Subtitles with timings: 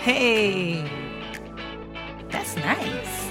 [0.00, 0.82] Hey,
[2.30, 3.28] that's nice.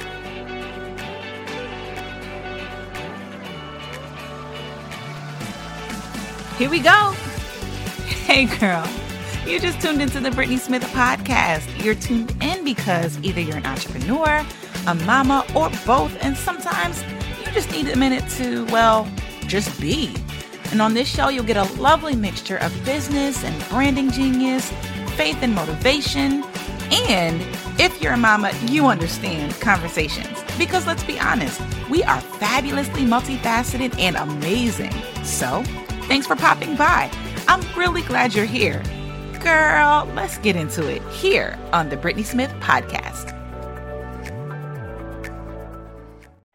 [6.59, 7.15] Here we go.
[8.29, 8.87] Hey, girl.
[9.47, 11.83] You just tuned into the Brittnee Smith podcast.
[11.83, 14.45] You're tuned in because either you're an entrepreneur,
[14.85, 17.03] a mama, or both, and sometimes
[17.43, 19.11] you just need a minute to, well,
[19.47, 20.15] just be.
[20.71, 24.69] And on this show, you'll get a lovely mixture of business and branding genius,
[25.17, 26.43] faith and motivation,
[26.91, 27.41] and
[27.79, 30.43] if you're a mama, you understand conversations.
[30.57, 34.91] Because let's be honest, we are fabulously multifaceted and amazing.
[35.23, 35.63] So,
[36.07, 37.11] thanks for popping by.
[37.47, 38.83] I'm really glad you're here.
[39.41, 43.38] Girl, let's get into it here on the Brittnee Smith Podcast.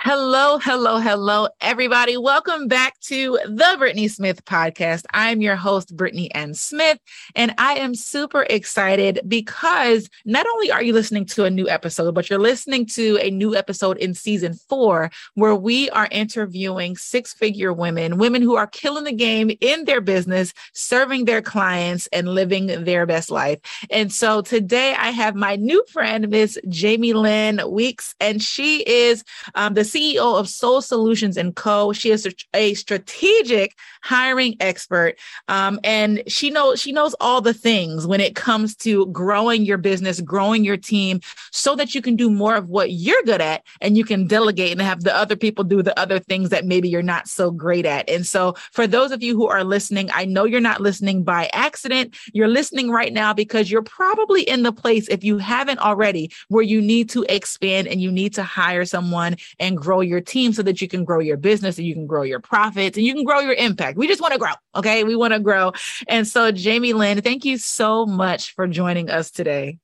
[0.07, 2.19] Hello, hello, hello, everybody.
[2.19, 5.05] Welcome back to the Brittnee Smith podcast.
[5.15, 6.99] I'm your host, Brittnee Ann Smith,
[7.35, 12.15] and I am super excited because not only are you listening to a new episode,
[12.15, 17.33] but you're listening to a new episode in season four, where we are interviewing six
[17.33, 22.29] figure women, women who are killing the game in their business, serving their clients, and
[22.29, 23.59] living their best life.
[23.89, 29.25] And so today I have my new friend, Miss Jamie Lynn Weeks, and she is
[29.55, 31.93] um, the CEO of Sol Solutions and Co.
[31.93, 35.17] She is a strategic hiring expert,
[35.49, 39.79] um, and she knows she knows all the things when it comes to growing your
[39.79, 41.21] business, growing your team,
[41.53, 44.73] so that you can do more of what you're good at, and you can delegate
[44.73, 47.87] and have the other people do the other things that maybe you're not so great
[47.87, 48.09] at.
[48.09, 51.51] And so, for those of you who are listening, I know you're not listening by
[51.53, 52.17] accident.
[52.33, 56.65] You're listening right now because you're probably in the place, if you haven't already, where
[56.65, 60.63] you need to expand and you need to hire someone and grow your team so
[60.63, 63.25] that you can grow your business and you can grow your profits and you can
[63.25, 63.99] grow your impact.
[63.99, 64.53] We just want to grow.
[64.75, 65.05] Okay.
[65.05, 65.73] We want to grow.
[66.09, 69.79] And so, Jamie Lynn, thank you so much for joining us today.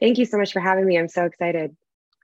[0.00, 0.98] Thank you so much for having me.
[0.98, 1.74] I'm so excited.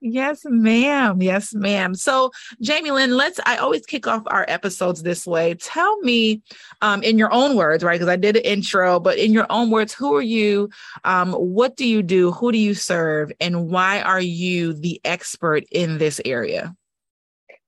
[0.05, 1.21] Yes, ma'am.
[1.21, 1.95] Yes, ma'am.
[1.95, 2.31] So,
[2.61, 3.39] Jamie Lynn, let's.
[3.45, 5.53] I always kick off our episodes this way.
[5.53, 6.41] Tell me,
[6.81, 7.95] um, in your own words, right?
[7.95, 10.69] Because I did an intro, but in your own words, who are you?
[11.05, 12.33] Um, what do you do?
[12.33, 13.31] Who do you serve?
[13.39, 16.75] And why are you the expert in this area?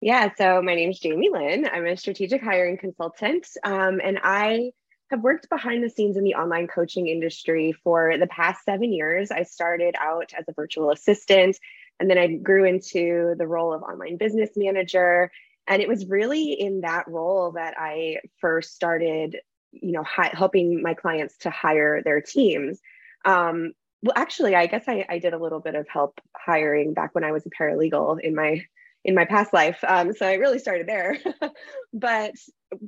[0.06, 1.66] Yeah, so my name is Jamie Lynn.
[1.66, 4.70] I'm a strategic hiring consultant, um, and I
[5.10, 9.32] have worked behind the scenes in the online coaching industry for the past seven years.
[9.32, 11.58] I started out as a virtual assistant,
[12.00, 15.32] and then I grew into the role of online business manager.
[15.66, 19.38] And it was really in that role that I first started,
[19.72, 22.80] you know, hi- helping my clients to hire their teams.
[23.26, 23.74] Um,
[24.04, 27.24] well, actually, I guess I, I did a little bit of help hiring back when
[27.24, 28.66] I was a paralegal in my
[29.06, 29.78] in my past life.
[29.88, 31.18] Um, so I really started there.
[31.94, 32.34] but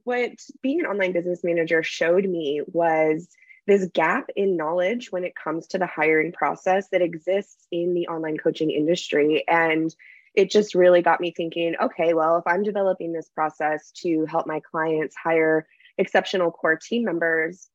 [0.04, 0.32] what
[0.64, 3.30] being an online business manager showed me was
[3.68, 8.08] this gap in knowledge when it comes to the hiring process that exists in the
[8.08, 9.44] online coaching industry.
[9.48, 9.96] And
[10.34, 14.48] it just really got me thinking okay, well, if I'm developing this process to help
[14.48, 15.68] my clients hire
[16.00, 17.68] exceptional core team members,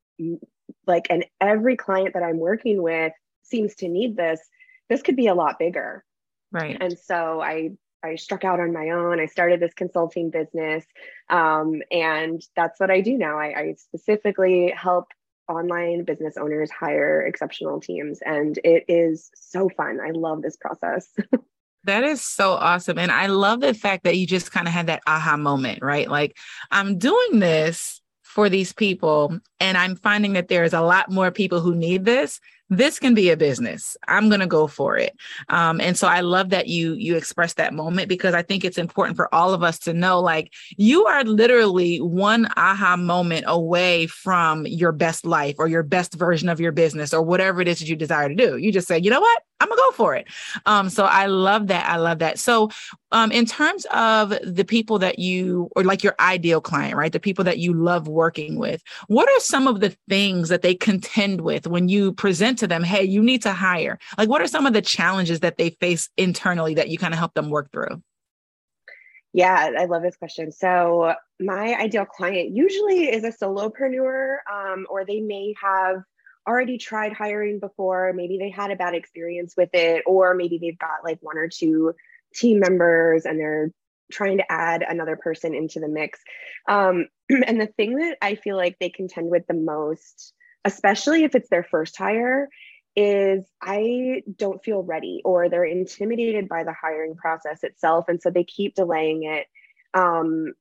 [0.86, 3.12] like, and every client that I'm working with
[3.44, 4.40] seems to need this,
[4.88, 6.04] this could be a lot bigger.
[6.50, 6.76] Right.
[6.80, 7.70] And so I
[8.04, 9.20] I struck out on my own.
[9.20, 10.84] I started this consulting business.
[11.28, 13.38] Um, and that's what I do now.
[13.38, 15.06] I, I, specifically help
[15.48, 18.20] online business owners hire exceptional teams.
[18.24, 20.00] And it is so fun.
[20.00, 21.08] I love this process.
[21.84, 22.98] That is so awesome.
[22.98, 26.08] And I love the fact that you just kind of had that aha moment, right?
[26.08, 26.36] Like,
[26.70, 31.60] I'm doing this for these people, and I'm finding that there's a lot more people
[31.60, 32.40] who need this
[32.78, 33.96] this can be a business.
[34.08, 35.16] I'm going to go for it.
[35.48, 38.78] Um, and so i love that you you express that moment because i think it's
[38.78, 44.06] important for all of us to know like you are literally one aha moment away
[44.06, 47.78] from your best life or your best version of your business or whatever it is
[47.80, 48.56] that you desire to do.
[48.56, 49.42] You just say you know what?
[49.60, 50.26] I'm gonna go for it.
[50.66, 51.88] Um, so i love that.
[51.88, 52.38] I love that.
[52.38, 52.70] So
[53.12, 57.20] um, in terms of the people that you or like your ideal client right the
[57.20, 61.42] people that you love working with what are some of the things that they contend
[61.42, 63.98] with when you present to them, hey, you need to hire?
[64.16, 67.18] Like, what are some of the challenges that they face internally that you kind of
[67.18, 68.02] help them work through?
[69.34, 70.52] Yeah, I love this question.
[70.52, 76.02] So, my ideal client usually is a solopreneur, um, or they may have
[76.46, 78.12] already tried hiring before.
[78.14, 81.48] Maybe they had a bad experience with it, or maybe they've got like one or
[81.48, 81.94] two
[82.34, 83.70] team members and they're
[84.10, 86.20] trying to add another person into the mix.
[86.68, 91.34] Um, and the thing that I feel like they contend with the most especially if
[91.34, 92.48] it's their first hire,
[92.94, 98.06] is I don't feel ready or they're intimidated by the hiring process itself.
[98.08, 99.46] And so they keep delaying it.
[99.94, 100.52] Um,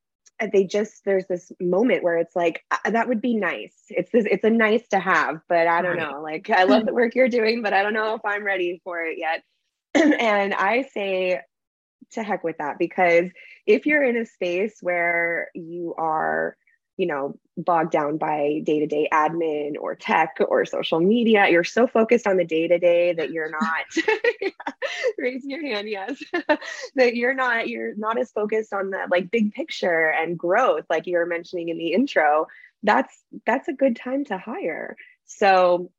[0.52, 4.44] they just there's this moment where it's like that would be nice it's this it's
[4.44, 7.62] a nice to have but i don't know like i love the work you're doing
[7.62, 9.44] but i don't know if i'm ready for it yet
[10.20, 11.40] and i say
[12.12, 13.30] to heck with that because
[13.68, 16.58] if you're in a space where you are
[17.02, 21.50] you know bogged down by day-to-day admin or tech or social media.
[21.50, 24.54] You're so focused on the day-to-day that you're not
[25.18, 26.22] raising your hand yes
[26.96, 31.08] that you're not you're not as focused on the like big picture and growth like
[31.08, 32.46] you were mentioning in the intro.
[32.84, 34.96] That's that's a good time to hire.
[35.26, 35.92] So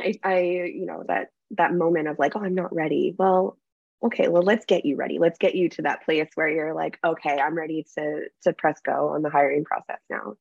[0.00, 3.12] i i you know that that moment of like oh i'm not ready.
[3.18, 3.58] Well
[4.04, 5.18] okay well let's get you ready.
[5.18, 8.80] Let's get you to that place where you're like okay i'm ready to to press
[8.84, 10.36] go on the hiring process now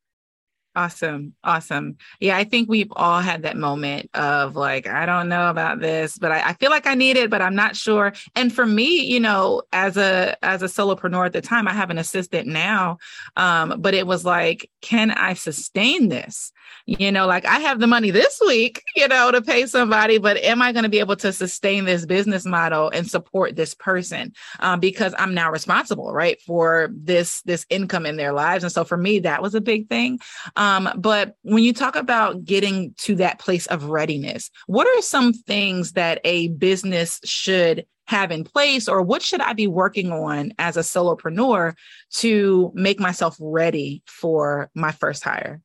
[0.76, 1.36] Awesome.
[1.44, 1.98] Awesome.
[2.20, 6.18] Yeah, I think we've all had that moment of like, I don't know about this,
[6.18, 8.14] but I, I, feel like I need it, but I'm not sure.
[8.36, 11.92] And for me, you know, as a as a solopreneur at the time, I have
[11.92, 12.98] an assistant now.
[13.36, 16.52] Um, but it was like, can I sustain this?
[16.86, 20.38] You know, like I have the money this week, you know, to pay somebody, but
[20.38, 24.34] am I going to be able to sustain this business model and support this person?
[24.60, 28.64] Um, because I'm now responsible, right, for this this income in their lives.
[28.64, 30.20] And so for me, that was a big thing.
[30.64, 35.34] Um, but when you talk about getting to that place of readiness, what are some
[35.34, 40.54] things that a business should have in place or what should I be working on
[40.60, 41.74] as a solopreneur
[42.16, 45.62] to make myself ready for my first hire?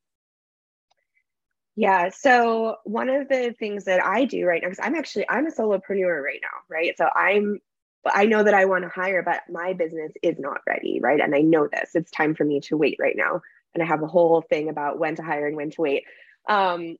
[1.77, 2.09] Yeah.
[2.09, 5.53] So one of the things that I do right now, because I'm actually I'm a
[5.53, 6.97] solopreneur right now, right?
[6.97, 7.61] So I'm
[8.05, 11.21] I know that I want to hire, but my business is not ready, right?
[11.21, 11.91] And I know this.
[11.95, 13.43] It's time for me to wait right now
[13.75, 16.05] and I have a whole thing about when to hire and when to wait.
[16.49, 16.97] Um,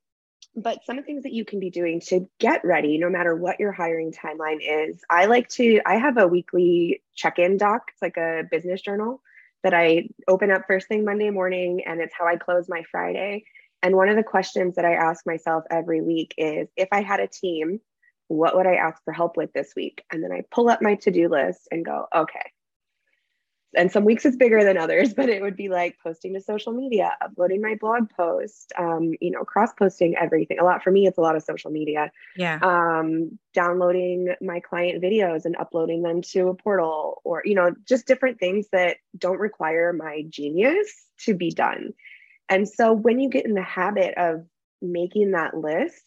[0.55, 3.35] but some of the things that you can be doing to get ready, no matter
[3.35, 7.83] what your hiring timeline is, I like to, I have a weekly check in doc.
[7.93, 9.23] It's like a business journal
[9.63, 13.45] that I open up first thing Monday morning, and it's how I close my Friday.
[13.83, 17.21] And one of the questions that I ask myself every week is if I had
[17.21, 17.81] a team,
[18.29, 20.03] what would I ask for help with this week?
[20.13, 22.53] And then I pull up my to do list and go, okay,
[23.77, 26.73] and some weeks it's bigger than others but it would be like posting to social
[26.73, 30.59] media uploading my blog post um, you know cross posting everything.
[30.59, 32.11] A lot for me it's a lot of social media.
[32.37, 32.59] Yeah.
[32.63, 38.07] Um, downloading my client videos and uploading them to a portal or you know just
[38.07, 41.93] different things that don't require my genius to be done.
[42.49, 44.47] And so when you get in the habit of
[44.81, 46.03] making that list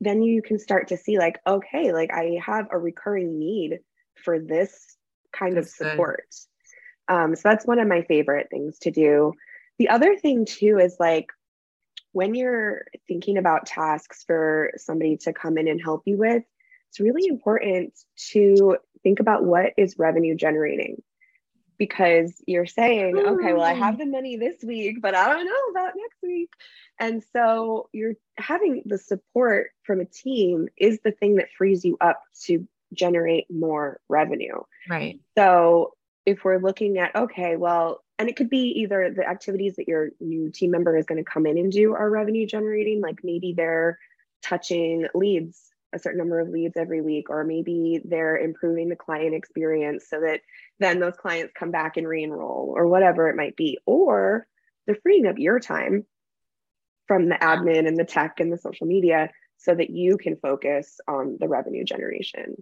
[0.00, 3.80] then you can start to see like okay like i have a recurring need
[4.14, 4.96] for this
[5.32, 6.26] kind That's of support.
[6.30, 6.49] good
[7.08, 9.32] um, so that's one of my favorite things to do.
[9.78, 11.28] The other thing too is like
[12.12, 16.42] when you're thinking about tasks for somebody to come in and help you with,
[16.88, 17.94] it's really important
[18.32, 21.02] to think about what is revenue generating
[21.80, 25.70] because you're saying, okay, well, I have the money this week, but I don't know
[25.70, 26.50] about next week.
[26.98, 31.96] And so you're having the support from a team is the thing that frees you
[32.02, 34.58] up to generate more revenue.
[34.90, 35.20] Right.
[35.38, 35.94] So
[36.26, 40.10] if we're looking at okay well and it could be either the activities that your
[40.20, 43.54] new team member is going to come in and do are revenue generating like maybe
[43.56, 43.98] they're
[44.42, 49.34] touching leads a certain number of leads every week or maybe they're improving the client
[49.34, 50.40] experience so that
[50.78, 54.46] then those clients come back and re-enroll or whatever it might be or
[54.86, 56.04] they're freeing up your time
[57.06, 61.00] from the admin and the tech and the social media so that you can focus
[61.08, 62.54] on the revenue generation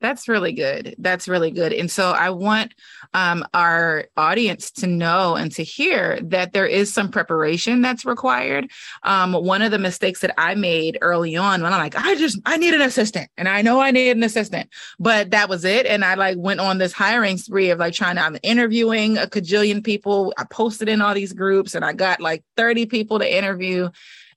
[0.00, 0.94] that's really good.
[0.98, 1.72] That's really good.
[1.72, 2.74] And so I want
[3.12, 8.70] um, our audience to know and to hear that there is some preparation that's required.
[9.02, 12.40] Um, one of the mistakes that I made early on when I'm like, I just,
[12.46, 15.86] I need an assistant and I know I need an assistant, but that was it.
[15.86, 19.26] And I like went on this hiring spree of like trying to, I'm interviewing a
[19.26, 20.32] cajillion people.
[20.38, 23.90] I posted in all these groups and I got like 30 people to interview.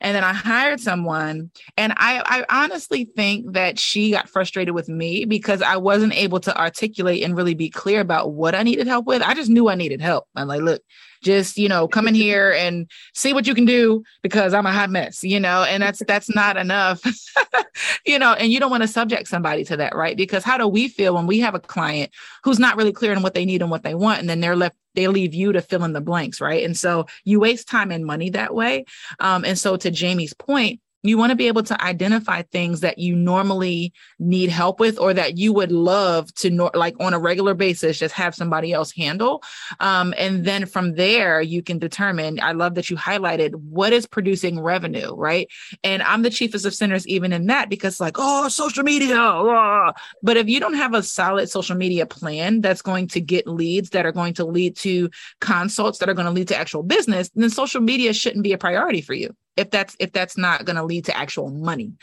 [0.03, 1.49] And then I hired someone.
[1.77, 6.41] And I, I honestly think that she got frustrated with me because I wasn't able
[6.41, 9.21] to articulate and really be clear about what I needed help with.
[9.21, 10.25] I just knew I needed help.
[10.35, 10.81] I'm like, look,
[11.23, 14.71] just you know come in here and see what you can do because i'm a
[14.71, 17.01] hot mess you know and that's that's not enough.
[18.05, 20.15] You know and you don't want to subject somebody to that right?
[20.15, 22.11] Because how do we feel when we have a client
[22.43, 24.55] who's not really clear on what they need and what they want and then they're
[24.55, 26.63] left they leave you to fill in the blanks right?
[26.63, 28.85] And so you waste time and money that way.
[29.19, 32.97] Um, and so to jamie's point you want to be able to identify things that
[32.97, 37.19] you normally need help with or that you would love to know like on a
[37.19, 39.43] regular basis just have somebody else handle.
[39.79, 44.05] Um, and then from there you can determine i love that you highlighted what is
[44.05, 45.47] producing revenue right?
[45.83, 49.91] And i'm the chiefest of sinners even in that because like oh social media oh.
[50.21, 53.89] but if you don't have a solid social media plan that's going to get leads
[53.91, 55.09] that are going to lead to
[55.41, 58.57] consults that are going to lead to actual business then social media shouldn't be a
[58.57, 61.93] priority for you if that's if that's not going to lead to actual money.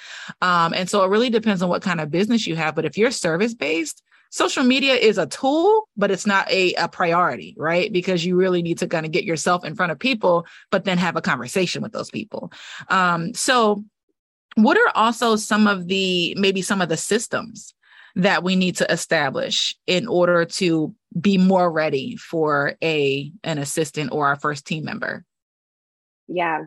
[0.41, 2.97] Um, and so it really depends on what kind of business you have but if
[2.97, 7.93] you're service based social media is a tool but it's not a, a priority right?
[7.93, 10.99] Because you really need to kind of get yourself in front of people but then
[10.99, 12.53] have a conversation with those people.
[12.89, 13.85] Um, so
[14.57, 17.75] what are also some of the maybe some of the systems
[18.17, 24.13] that we need to establish in order to be more ready for a an assistant
[24.13, 25.25] or our first team member?
[26.29, 26.65] Yeah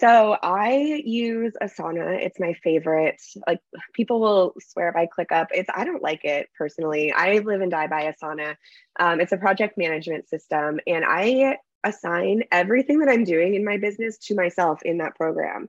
[0.00, 2.18] so I use Asana.
[2.22, 3.20] It's my favorite.
[3.46, 3.60] Like
[3.92, 5.48] people will swear by ClickUp.
[5.50, 7.12] It's I don't like it personally.
[7.12, 8.56] I live and die by Asana.
[8.98, 13.76] Um, it's a project management system, and I assign everything that I'm doing in my
[13.76, 15.68] business to myself in that program.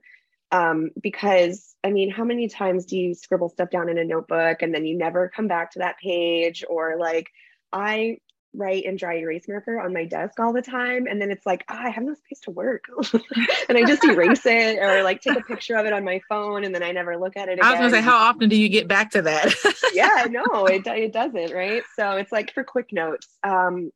[0.50, 4.62] Um, because I mean, how many times do you scribble stuff down in a notebook
[4.62, 6.64] and then you never come back to that page?
[6.68, 7.28] Or like,
[7.70, 8.18] I
[8.54, 11.06] write in dry erase marker on my desk all the time.
[11.06, 12.84] And then it's like oh, i have no space to work.
[13.68, 16.64] And i just erase it or like take a picture of it on my phone
[16.64, 17.64] and then i never look at it again.
[17.64, 19.54] i was gonna say how often do you get back to that?
[19.94, 21.82] Yeah no it, it doesn't right?
[21.96, 23.90] So it's like for quick notes um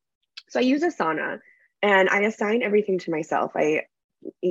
[0.49, 1.41] so i use asana
[1.83, 3.53] and i assign everything to myself.
[3.55, 3.83] I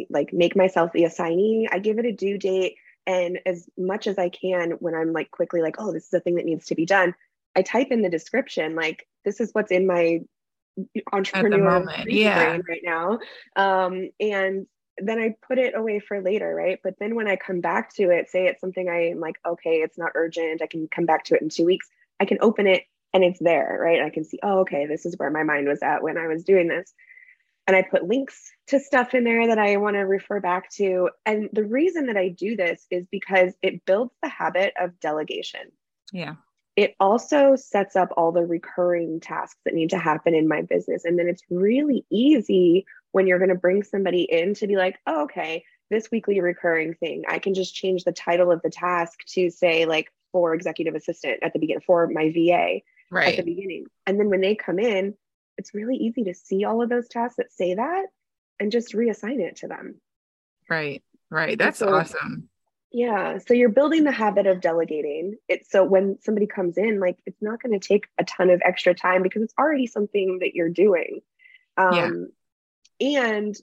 [0.10, 1.68] like make myself the assignee.
[1.72, 2.76] I give it a due date
[3.08, 6.20] and as much as i can when i'm like quickly like oh this is a
[6.20, 7.14] thing that needs to be done
[7.56, 10.22] I type in the description like this is what's in my
[11.14, 12.50] entrepreneur yeah.
[12.50, 13.20] brain right now,
[13.56, 16.80] um, and then I put it away for later, right?
[16.84, 19.98] But then when I come back to it, say it's something I'm like, okay, it's
[19.98, 20.62] not urgent.
[20.62, 21.90] I can come back to it in two weeks.
[22.20, 22.84] I can open it
[23.14, 24.02] and it's there, right?
[24.02, 26.44] I can see, oh, okay, this is where my mind was at when I was
[26.44, 26.94] doing this.
[27.68, 31.10] And I put links to stuff in there that I want to refer back to.
[31.26, 35.72] And the reason that I do this is because it builds the habit of delegation.
[36.14, 36.36] Yeah
[36.75, 41.05] it also sets up all the recurring tasks that need to happen in my business.
[41.05, 45.00] And then it's really easy when you're going to bring somebody in to be like,
[45.08, 49.20] oh, okay, this weekly recurring thing, I can just change the title of the task
[49.29, 53.29] to say, like, for executive assistant at the beginning, for my VA right.
[53.29, 53.86] at the beginning.
[54.05, 55.13] And then when they come in,
[55.58, 58.08] it's really easy to see all of those tasks that say that
[58.60, 60.01] and just reassign it to them.
[60.70, 61.58] Right, right.
[61.58, 62.50] That's so, awesome.
[62.92, 63.39] Yeah.
[63.39, 65.36] So you're building the habit of delegating.
[65.50, 68.62] It's so when somebody comes in, like it's not going to take a ton of
[68.63, 71.22] extra time because it's already something that you're doing.
[71.77, 72.30] Um,
[73.00, 73.20] yeah.
[73.20, 73.56] And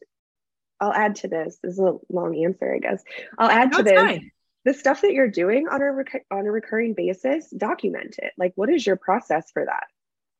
[0.81, 1.59] I'll add to this.
[1.63, 3.03] This is a long answer, I guess.
[3.39, 3.95] I'll add no, to this.
[3.95, 4.31] Fine.
[4.65, 8.33] The stuff that you're doing on a rec- on a recurring basis, document it.
[8.37, 9.85] Like, what is your process for that?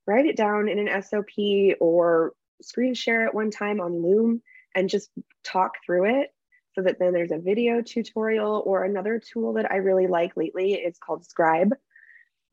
[0.07, 4.43] Write it down in an SOP or screen share it one time on Loom
[4.75, 5.11] and just
[5.45, 6.31] talk through it
[6.75, 10.75] so that then there's a video tutorial or another tool that I really like lately.
[10.75, 11.75] It's called Scribe.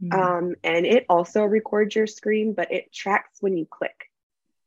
[0.03, 0.19] Mm-hmm.
[0.19, 4.09] Um, and it also records your screen, but it tracks when you click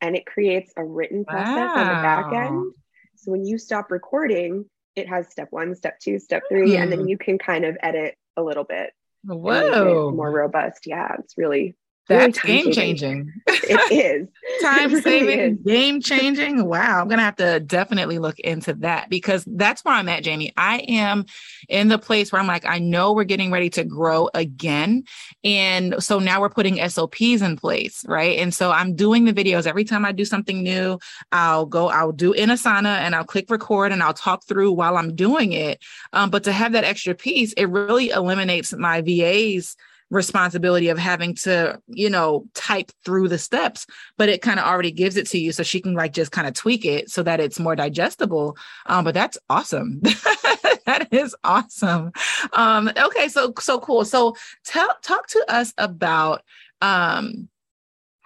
[0.01, 1.75] and it creates a written process wow.
[1.77, 2.73] on the back end.
[3.17, 4.67] So when you stop recording,
[4.97, 6.83] it has step one, step two, step three, mm.
[6.83, 7.09] and then hmm.
[7.09, 8.93] you can kind of edit a little bit.
[9.25, 10.11] Whoa.
[10.11, 10.87] More robust.
[10.87, 11.77] Yeah, it's really
[12.09, 13.33] that's game changing.
[13.47, 14.29] It is.
[14.63, 16.65] Time saving, game changing.
[16.65, 17.01] Wow.
[17.01, 20.53] I'm going to have to definitely look into that because that's where I'm at, Jamie.
[20.57, 21.27] I am
[21.69, 25.05] in the place where I'm like, I know we're getting ready to grow again.
[25.45, 28.39] And so now we're putting SOPs in place, right?
[28.39, 30.99] And so I'm doing the videos every time I do something new.
[31.31, 34.97] I'll go, I'll do in Asana and I'll click record and I'll talk through while
[34.97, 35.83] I'm doing it.
[36.13, 39.77] Um, but to have that extra piece, it really eliminates my VA's
[40.13, 43.87] responsibility of having to, you know, type through the steps,
[44.19, 46.47] but it kind of already gives it to you so she can like just kind
[46.47, 48.57] of tweak it so that it's more digestible.
[48.87, 50.01] Um, but that's awesome.
[50.85, 52.13] that is awesome.
[52.53, 54.05] Um, okay, so so cool.
[54.05, 56.43] So tell talk to us about
[56.83, 57.49] um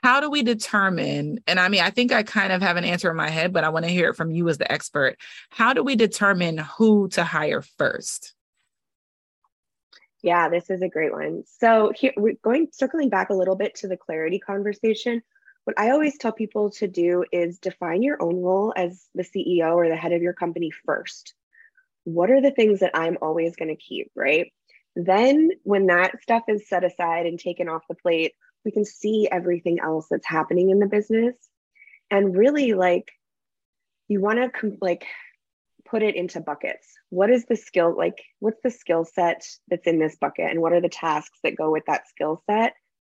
[0.02, 3.10] how do we determine and i mean i think i kind of have an answer
[3.10, 5.16] in my head but i want to hear it from you as the expert
[5.50, 8.35] how do we determine who to hire first
[10.26, 11.44] yeah, this is a great one.
[11.60, 15.22] So here we're going circling back a little bit to the clarity conversation.
[15.62, 19.76] What I always tell people to do is define your own role as the CEO
[19.76, 21.32] or the head of your company first.
[22.02, 24.52] What are the things that I'm always going to keep, right?
[24.96, 28.32] Then when that stuff is set aside and taken off the plate,
[28.64, 31.36] we can see everything else that's happening in the business.
[32.10, 33.12] And really like
[34.08, 35.06] you want to com- like
[35.88, 36.86] put it into buckets.
[37.10, 40.72] What is the skill like what's the skill set that's in this bucket and what
[40.72, 42.74] are the tasks that go with that skill set?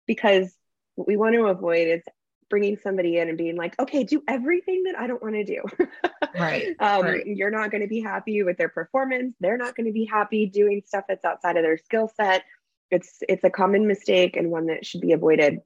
[0.07, 0.53] Because
[0.95, 2.03] what we want to avoid is
[2.49, 5.63] bringing somebody in and being like, okay, do everything that I don't want to do.
[6.39, 7.27] right, um, right.
[7.27, 9.35] You're not going to be happy with their performance.
[9.41, 12.45] They're not going to be happy doing stuff that's outside of their skill set.
[12.91, 15.59] It's it's a common mistake and one that should be avoided.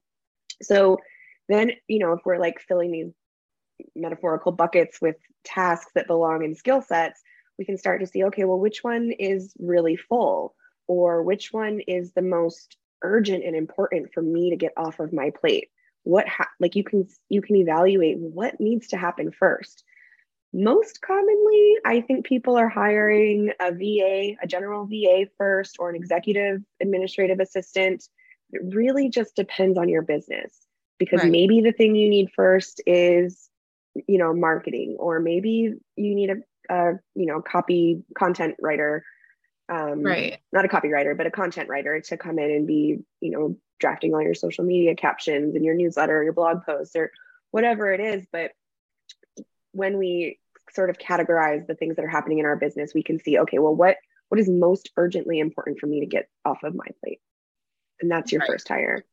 [0.63, 0.99] So
[1.49, 3.13] then, you know, if we're like filling these
[3.95, 7.21] metaphorical buckets with tasks that belong in skill sets,
[7.59, 10.55] we can start to see, okay, well, which one is really full,
[10.87, 15.13] or which one is the most urgent and important for me to get off of
[15.13, 15.69] my plate?
[16.03, 19.85] What ha- like you can you can evaluate what needs to happen first.
[20.53, 25.97] Most commonly i think people are hiring a va a general va first or an
[25.97, 28.03] executive administrative assistant.
[28.53, 30.67] It really just depends on your business
[30.99, 31.31] because right.
[31.31, 33.50] maybe the thing you need first is
[34.07, 36.37] you know marketing or maybe you need a,
[36.75, 39.05] a you know copy content writer
[39.69, 43.31] um, right not a copywriter but a content writer to come in and be you
[43.31, 47.11] know drafting all your social media captions and your newsletter, your blog posts, or
[47.51, 48.25] whatever it is.
[48.31, 48.53] But
[49.73, 50.39] when we
[50.71, 53.59] sort of categorize the things that are happening in our business, we can see, okay,
[53.59, 53.97] well, what
[54.29, 57.21] what is most urgently important for me to get off of my plate?
[58.01, 58.51] And that's your right.
[58.51, 59.05] first hire.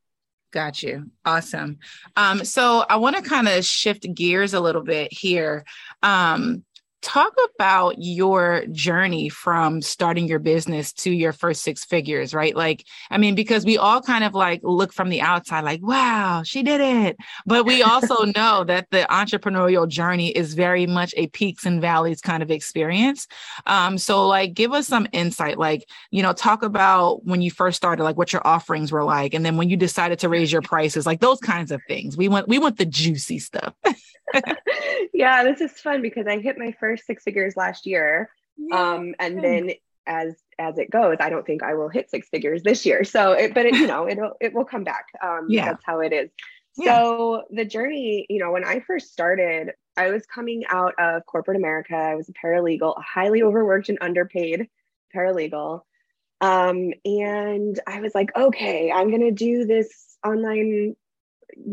[0.52, 1.12] Got you.
[1.26, 1.80] Awesome.
[2.16, 5.66] Um, so I want to kind of shift gears a little bit here.
[6.02, 6.64] Um,
[7.02, 12.56] talk about your journey from starting your business to your first six figures right?
[12.56, 16.44] Like i mean because we all kind of like look from the outside like wow
[16.44, 17.18] she did it.
[17.46, 22.22] But we also know that the entrepreneurial journey is very much a peaks and valleys
[22.22, 23.28] kind of experience.
[23.66, 27.78] Um so like give us some insight like you know talk about when you first
[27.78, 30.62] started like what your offerings were like and then when you decided to raise your
[30.74, 32.18] prices like those kinds of things.
[32.18, 33.74] We want we want the juicy stuff.
[35.18, 38.30] Yeah, this is fun because I hit my first six figures last year.
[38.72, 39.72] Um, and then
[40.06, 43.04] as as it goes, I don't think I will hit six figures this year.
[43.04, 45.08] So, it, but it, you know, it'll it will come back.
[45.22, 46.30] Um, yeah, that's how it is.
[46.78, 46.96] Yeah.
[46.96, 51.58] So the journey, you know, when I first started, I was coming out of corporate
[51.58, 51.96] America.
[51.96, 54.70] I was a paralegal, a highly overworked and underpaid
[55.16, 55.82] paralegal.
[56.40, 60.96] Um, and I was like, okay, I'm gonna do this online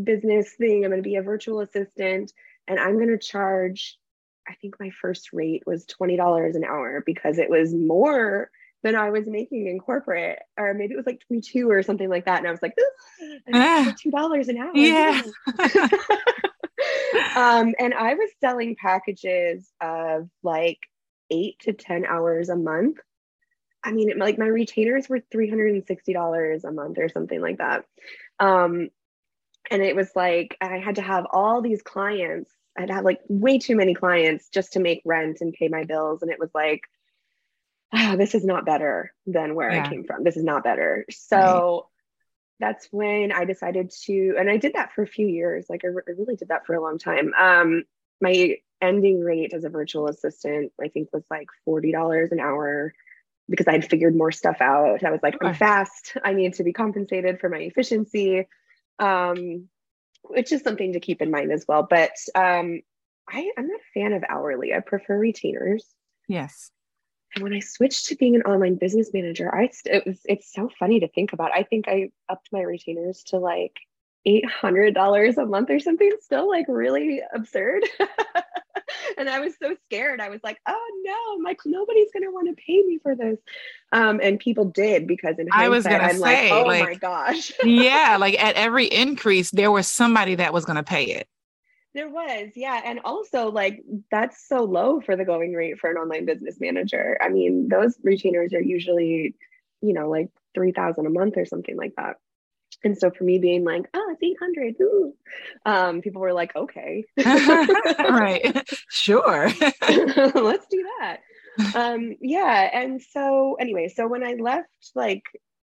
[0.03, 0.85] business thing.
[0.85, 2.33] I'm going to be a virtual assistant
[2.67, 3.99] and I'm going to charge,
[4.49, 8.51] I think my first rate was $20 an hour because it was more
[8.83, 12.27] than I was making in corporate, or maybe it was like 22 or something like
[12.27, 12.39] that.
[12.39, 12.75] And I was like,
[13.53, 14.73] ah, $2 an hour.
[14.75, 15.23] Yeah.
[17.37, 20.79] um, and I was selling packages of like
[21.31, 22.99] eight to 10 hours a month.
[23.83, 27.85] I mean, it, like my retainers were $360 a month or something like that.
[28.39, 28.91] Um,
[29.71, 32.51] and it was like I had to have all these clients.
[32.77, 36.23] I'd have like way too many clients just to make rent and pay my bills.
[36.23, 36.83] And it was like,
[37.93, 39.85] oh, this is not better than where yeah.
[39.85, 40.25] I came from.
[40.25, 41.05] This is not better.
[41.11, 41.89] So
[42.61, 42.69] right.
[42.69, 45.67] that's when I decided to, and I did that for a few years.
[45.69, 47.33] Like I, re- I really did that for a long time.
[47.39, 47.85] Um,
[48.21, 52.93] my ending rate as a virtual assistant, I think was like $40 an hour
[53.49, 55.05] because I'd figured more stuff out.
[55.05, 56.17] I was like, I'm fast.
[56.25, 58.49] I need to be compensated for my efficiency
[58.99, 59.69] um,
[60.25, 61.87] which is something to keep in mind as well.
[61.89, 62.81] But um,
[63.29, 64.75] I, I'm not a fan of hourly.
[64.75, 65.85] I prefer retainers.
[66.29, 66.71] Yes.
[67.35, 70.71] And when I switched to being an online business manager, I it was it's so
[70.79, 71.53] funny to think about.
[71.53, 73.77] I think I upped my retainers to like
[74.25, 76.11] eight hundred dollars a month or something.
[76.21, 77.85] Still like really absurd.
[79.19, 80.21] and I was so scared.
[80.21, 83.39] I was like, oh no, like nobody's gonna want to pay me for this.
[83.93, 86.83] Um, and people did because in hindsight, I was gonna I'm say, like, oh like,
[86.83, 87.53] my gosh.
[87.65, 91.29] yeah, like at every increase, there was somebody that was gonna pay it.
[91.95, 92.81] There was, yeah.
[92.85, 97.17] And also, like, that's so low for the going rate for an online business manager.
[97.23, 99.37] I mean, those retainers are usually,
[99.81, 102.17] you know, like 3000 a month or something like that.
[102.83, 105.15] And so for me being like, oh, it's 800, ooh,
[105.65, 107.05] um, people were like, okay.
[107.25, 108.69] right.
[108.91, 109.49] Sure.
[109.89, 111.19] Let's do that.
[111.75, 112.71] Um, yeah.
[112.73, 115.23] And so anyway, so when I left like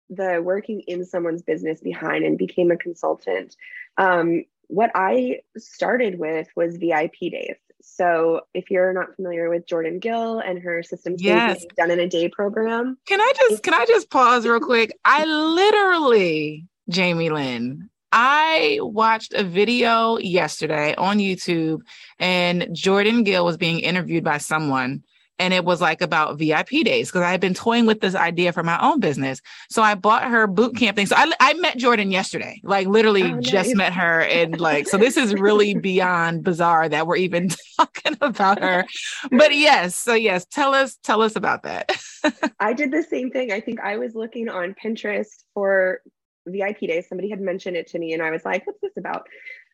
[0.08, 3.56] the working in someone's business behind and became a consultant,
[3.96, 7.56] um, what I started with was VIP days.
[7.82, 11.64] So if you're not familiar with Jordan Gill and her systems yes.
[11.76, 12.98] done in a day program.
[13.06, 14.96] Can I just can I just pause real quick?
[15.04, 17.88] I literally Jamie Lynn.
[18.12, 21.80] I watched a video yesterday on YouTube
[22.18, 25.04] and Jordan Gill was being interviewed by someone.
[25.38, 28.52] and it was like about VIP days because I had been toying with this idea
[28.52, 29.40] for my own business.
[29.70, 31.06] So I bought her boot camp thing.
[31.06, 34.20] So I, I met Jordan yesterday, like literally oh, just met her.
[34.20, 37.48] And like, so this is really beyond bizarre that we're even
[37.78, 38.84] talking about her.
[39.30, 41.90] But yes, so yes, tell us, tell us about that.
[42.60, 43.50] I did the same thing.
[43.50, 46.02] I think I was looking on Pinterest for
[46.46, 47.08] VIP days.
[47.08, 49.26] Somebody had mentioned it to me and I was like, what's this about?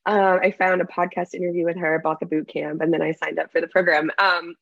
[0.05, 3.13] Uh, I found a podcast interview with her, bought the boot camp, and then I
[3.13, 4.11] signed up for the program.
[4.19, 4.55] Um,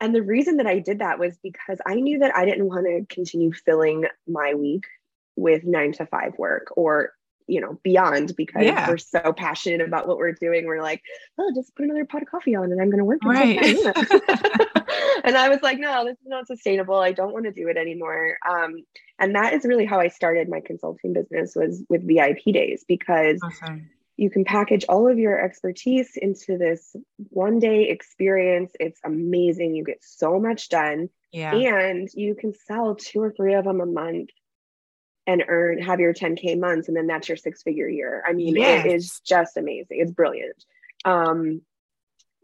[0.00, 2.86] and the reason that I did that was because I knew that I didn't want
[2.86, 4.84] to continue filling my week
[5.36, 7.12] with nine to five work or
[7.52, 8.88] you know beyond because yeah.
[8.88, 11.02] we're so passionate about what we're doing we're like
[11.38, 13.58] oh just put another pot of coffee on and i'm going to work right.
[15.24, 17.76] and i was like no this is not sustainable i don't want to do it
[17.76, 18.82] anymore um,
[19.18, 23.38] and that is really how i started my consulting business was with vip days because
[23.44, 26.94] awesome you can package all of your expertise into this
[27.30, 28.70] one day experience.
[28.78, 29.74] It's amazing.
[29.74, 31.08] You get so much done.
[31.32, 31.54] Yeah.
[31.54, 34.28] And you can sell two or three of them a month
[35.26, 38.22] and earn have your 10k months and then that's your six figure year.
[38.26, 38.84] I mean, yes.
[38.84, 39.98] it is just amazing.
[40.00, 40.64] It's brilliant.
[41.04, 41.62] Um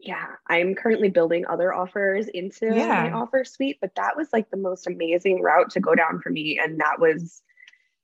[0.01, 2.87] yeah, I'm currently building other offers into yeah.
[2.87, 6.29] my offer suite, but that was like the most amazing route to go down for
[6.29, 7.41] me and that was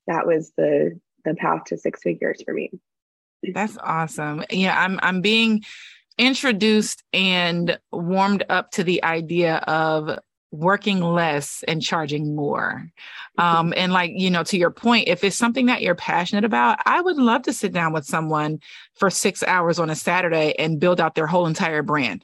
[0.08, 2.72] that was the the path to six figures for me.
[3.54, 4.44] That's awesome.
[4.50, 5.64] Yeah, I'm I'm being
[6.18, 10.20] introduced and warmed up to the idea of
[10.56, 12.89] working less and charging more.
[13.38, 16.80] Um, and like, you know, to your point, if it's something that you're passionate about,
[16.86, 18.60] I would love to sit down with someone
[18.96, 22.24] for six hours on a Saturday and build out their whole entire brand.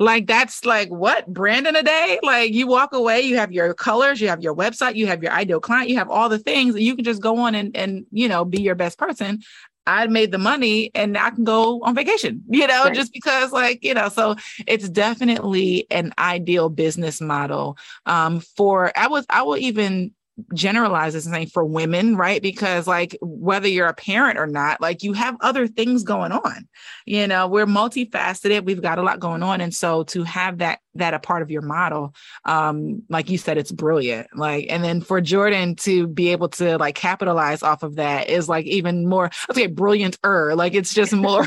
[0.00, 2.18] Like that's like what brand in a day?
[2.22, 5.30] Like you walk away, you have your colors, you have your website, you have your
[5.30, 8.06] ideal client, you have all the things that you can just go on and and
[8.10, 9.40] you know be your best person.
[9.86, 12.94] I made the money and I can go on vacation, you know, right.
[12.94, 19.08] just because like, you know, so it's definitely an ideal business model um, for, I
[19.08, 20.12] was, I will even
[20.54, 22.40] generalize this and say for women, right?
[22.42, 26.68] Because like whether you're a parent or not, like you have other things going on.
[27.06, 28.64] You know, we're multifaceted.
[28.64, 29.60] We've got a lot going on.
[29.60, 33.58] And so to have that that a part of your model, um, like you said,
[33.58, 34.26] it's brilliant.
[34.36, 38.48] Like, and then for Jordan to be able to like capitalize off of that is
[38.48, 40.56] like even more, let's say brilliant-er.
[40.56, 41.46] Like it's just more,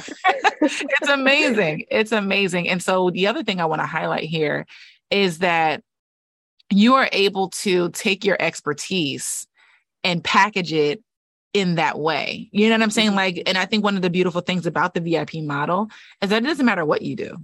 [0.62, 1.86] it's amazing.
[1.92, 2.70] It's amazing.
[2.70, 4.66] And so the other thing I want to highlight here
[5.12, 5.84] is that
[6.74, 9.48] you are able to take your expertise
[10.04, 11.04] and package it
[11.54, 12.50] in that way.
[12.52, 13.10] You know what I'm saying?
[13.10, 13.18] Mm-hmm.
[13.18, 15.90] Like, and I think one of the beautiful things about the VIP model
[16.22, 17.38] is that it doesn't matter what you do.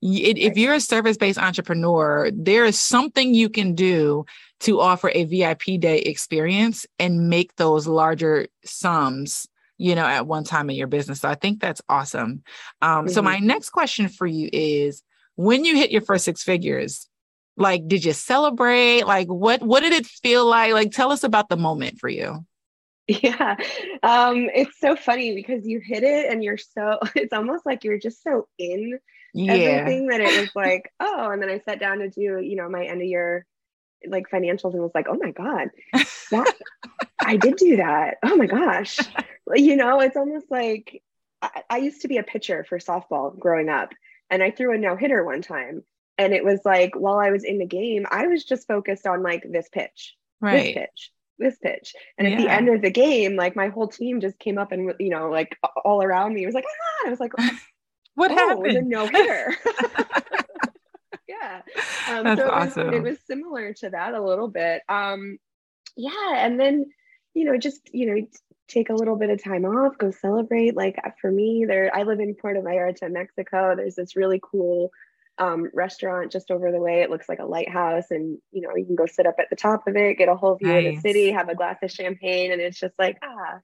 [0.00, 4.24] It, if you're a service based entrepreneur, there is something you can do
[4.60, 9.46] to offer a VIP day experience and make those larger sums,
[9.78, 11.20] you know, at one time in your business.
[11.20, 12.42] So I think that's awesome.
[12.80, 13.08] Um, mm-hmm.
[13.08, 15.02] So, my next question for you is
[15.36, 17.08] when you hit your first six figures,
[17.56, 19.02] like did you celebrate?
[19.02, 20.72] Like what what did it feel like?
[20.72, 22.46] Like tell us about the moment for you.
[23.06, 23.56] Yeah.
[24.02, 27.98] Um it's so funny because you hit it and you're so it's almost like you're
[27.98, 28.98] just so in
[29.34, 29.52] yeah.
[29.52, 32.68] everything that it was like oh and then i sat down to do you know
[32.68, 33.46] my end of year
[34.06, 35.68] like financials and was like oh my god
[36.30, 36.54] that
[37.20, 38.18] i did do that.
[38.22, 38.98] Oh my gosh.
[39.54, 41.02] You know it's almost like
[41.40, 43.92] I, I used to be a pitcher for softball growing up
[44.30, 45.82] and i threw a no hitter one time
[46.18, 49.22] and it was like while I was in the game, I was just focused on
[49.22, 50.62] like this pitch, right.
[50.62, 51.94] this pitch, this pitch.
[52.18, 52.34] And yeah.
[52.34, 55.10] at the end of the game, like my whole team just came up and you
[55.10, 56.42] know, like all around me.
[56.42, 57.32] It was like, ah, I was like,
[58.14, 58.88] what oh, happened?
[58.88, 59.56] no hitter.
[61.28, 61.62] yeah.
[62.08, 62.86] Um, That's so it awesome.
[62.88, 64.82] Was, it was similar to that a little bit.
[64.88, 65.38] Um,
[65.96, 66.86] yeah, and then
[67.34, 68.26] you know, just you know,
[68.68, 70.76] take a little bit of time off, go celebrate.
[70.76, 73.74] Like for me, there, I live in Puerto Vallarta, Mexico.
[73.76, 74.90] There's this really cool
[75.42, 77.02] um, restaurant just over the way.
[77.02, 79.56] It looks like a lighthouse, and you know you can go sit up at the
[79.56, 80.86] top of it, get a whole view nice.
[80.86, 83.58] of the city, have a glass of champagne, and it's just like ah,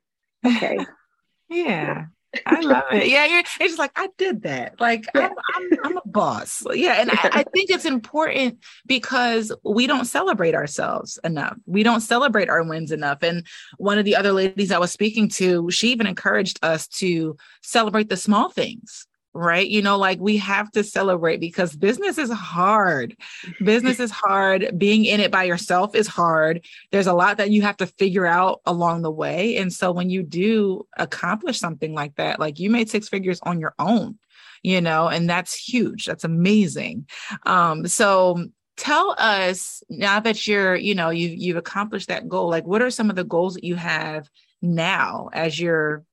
[0.47, 0.79] okay,
[1.49, 2.07] yeah.
[2.45, 3.07] I love it.
[3.09, 4.79] Yeah, you're, it's just like I did that.
[4.79, 6.62] Like I'm, I'm, I'm a boss.
[6.75, 11.57] Yeah, and I, I, think it's important because we don't celebrate ourselves enough.
[11.64, 13.23] We don't celebrate our wins enough.
[13.23, 13.47] And
[13.79, 18.11] one of the other ladies I was speaking to, she even encouraged us to celebrate
[18.11, 19.67] the small things right?
[19.67, 23.17] You know, like we have to celebrate because business is hard.
[23.64, 24.77] business is hard.
[24.77, 26.64] Being in it by yourself is hard.
[26.91, 29.57] There's a lot that you have to figure out along the way.
[29.57, 33.61] And so when you do accomplish something like that, like you made six figures on
[33.61, 34.19] your own,
[34.62, 36.07] you know, and that's huge.
[36.07, 37.07] That's amazing.
[37.45, 42.67] Um, so tell us now that you're, you know, you've you've accomplished that goal, like
[42.67, 44.29] what are some of the goals that you have
[44.62, 46.05] now as you're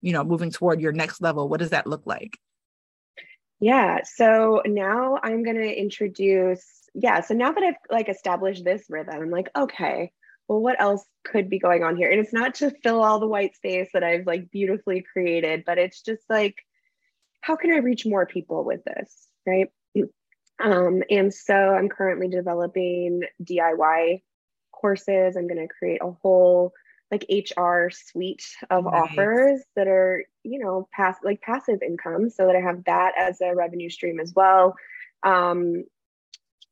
[0.00, 2.38] you know moving toward your next level what does that look like
[3.60, 4.00] yeah.
[4.04, 9.14] So now I'm going to introduce yeah, so now that I've like established this rhythm,
[9.14, 10.12] I'm like, okay,
[10.48, 12.10] well, what else could be going on here?
[12.10, 15.78] And it's not to fill all the white space that I've like beautifully created, but
[15.78, 16.56] it's just like,
[17.40, 19.28] how can I reach more people with this?
[19.46, 19.68] Right.
[20.60, 24.22] Um, and so I'm currently developing DIY
[24.72, 25.36] courses.
[25.36, 26.72] I'm going to create a whole
[27.10, 28.94] like HR suite of nice.
[28.94, 33.40] offers that are, you know, pass like passive income so that I have that as
[33.40, 34.74] a revenue stream as well.
[35.22, 35.84] Um,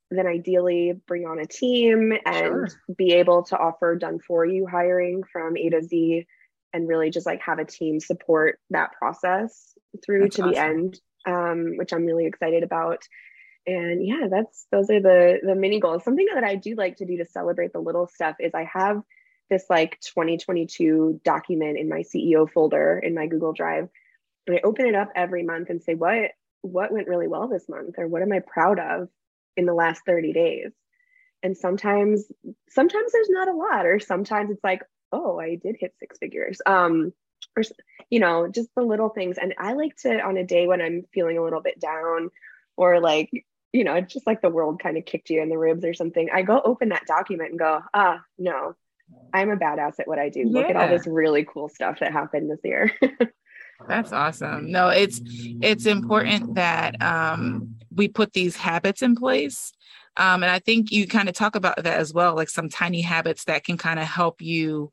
[0.09, 2.67] then ideally bring on a team and sure.
[2.97, 6.25] be able to offer done for you hiring from A to Z
[6.73, 9.73] and really just like have a team support that process
[10.05, 10.53] through that's to awesome.
[10.53, 12.99] the end, um, which I'm really excited about.
[13.65, 16.03] And yeah, that's those are the the mini goals.
[16.03, 19.01] Something that I do like to do to celebrate the little stuff is I have
[19.49, 23.89] this like 2022 document in my CEO folder in my Google Drive.
[24.45, 26.31] And I open it up every month and say, what
[26.61, 29.09] what went really well this month or what am I proud of
[29.55, 30.71] in the last 30 days?
[31.43, 32.25] And sometimes
[32.69, 34.81] sometimes there's not a lot, or sometimes it's like,
[35.11, 36.59] oh, I did hit six figures.
[36.65, 37.13] Um,
[37.55, 37.63] or
[38.09, 39.37] you know, just the little things.
[39.37, 42.29] And I like to on a day when I'm feeling a little bit down
[42.75, 43.29] or like
[43.73, 45.93] you know, it's just like the world kind of kicked you in the ribs or
[45.93, 46.29] something.
[46.33, 48.75] I go open that document and go, ah, no,
[49.33, 50.39] I'm a badass at what I do.
[50.39, 50.51] Yeah.
[50.51, 52.91] Look at all this really cool stuff that happened this year.
[53.87, 54.71] That's awesome.
[54.71, 55.21] No, it's
[55.61, 59.71] it's important that um, we put these habits in place.
[60.17, 63.01] Um, and I think you kind of talk about that as well, like some tiny
[63.01, 64.91] habits that can kind of help you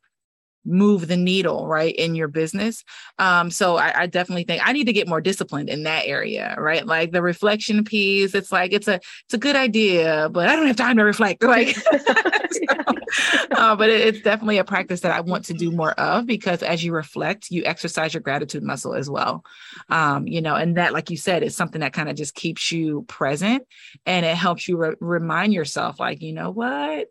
[0.65, 2.85] move the needle right in your business.
[3.19, 6.55] Um so I, I, definitely think i need to get more disciplined in that area
[6.59, 6.87] right?
[6.87, 10.67] Like the reflection piece it's like it's a it's a good idea but i don't
[10.67, 11.77] have time to reflect like
[12.51, 12.65] so,
[13.53, 16.63] uh, but it, it's definitely a practice that i want to do more of because
[16.63, 19.45] as you reflect you exercise your gratitude muscle as well.
[19.89, 22.71] Um you know and that like you said is something that kind of just keeps
[22.71, 23.67] you present
[24.07, 27.09] and it helps you re- remind yourself like you know what?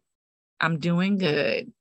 [0.60, 1.72] I'm doing good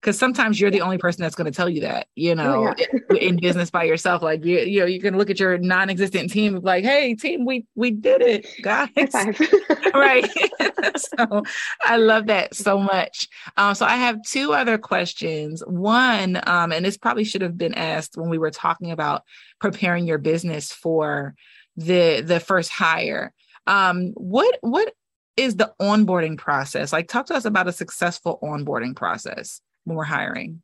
[0.00, 2.74] because sometimes you're the only person that's going to tell you that you oh, know
[2.76, 2.86] yeah.
[3.10, 6.30] in, in, business by yourself like you, you know you can look at your non-existent
[6.30, 8.90] team like hey team we we did it guys.
[9.94, 10.28] Right.
[10.96, 11.42] So
[11.82, 13.28] i love that so much.
[13.56, 15.62] Um, so i have two other questions.
[15.66, 19.22] One um, and this probably should have been asked when we were talking about
[19.60, 21.34] preparing your business for
[21.76, 23.32] the the first hire.
[23.66, 24.94] Um, what what
[25.36, 26.92] is the onboarding process?
[26.92, 30.62] Like talk to us about a successful onboarding process more hiring?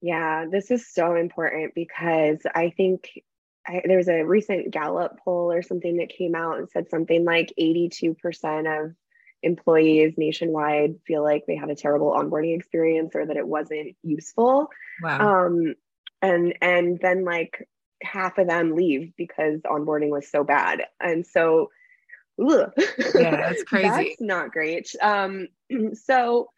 [0.00, 3.10] Yeah, this is so important because I think
[3.66, 7.24] I, there was a recent Gallup poll or something that came out and said something
[7.24, 8.16] like 82%
[8.84, 8.94] of
[9.42, 14.68] employees nationwide feel like they had a terrible onboarding experience or that it wasn't useful.
[15.02, 15.46] Wow.
[15.46, 15.74] Um,
[16.20, 17.68] and and then like
[18.02, 20.82] half of them leave because onboarding was so bad.
[21.00, 21.70] And so
[22.40, 22.72] ugh,
[23.14, 23.88] yeah, that's crazy.
[23.88, 24.94] that's not great.
[25.00, 25.48] Um,
[25.94, 26.50] so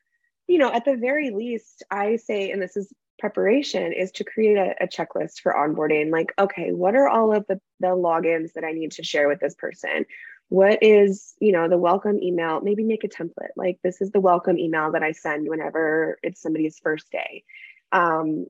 [0.50, 4.56] you know, at the very least, I say, and this is preparation, is to create
[4.56, 6.10] a, a checklist for onboarding.
[6.10, 9.38] Like, okay, what are all of the, the logins that I need to share with
[9.38, 10.06] this person?
[10.48, 12.60] What is, you know, the welcome email?
[12.60, 13.54] Maybe make a template.
[13.54, 17.44] Like, this is the welcome email that I send whenever it's somebody's first day.
[17.92, 18.46] Um,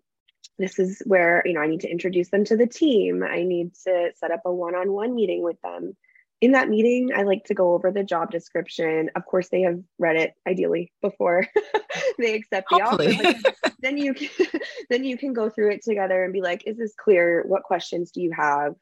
[0.59, 3.73] this is where you know i need to introduce them to the team i need
[3.75, 5.97] to set up a one-on-one meeting with them
[6.41, 9.11] in that meeting, I like to go over the job description.
[9.15, 11.47] Of course, they have read it ideally before
[12.19, 13.15] they accept the Hopefully.
[13.15, 13.75] offer.
[13.81, 14.29] then you can,
[14.91, 17.45] then you can go through it together and be like, "Is this clear?
[17.47, 18.75] What questions do you have?"